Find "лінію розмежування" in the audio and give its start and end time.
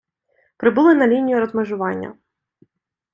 1.07-2.17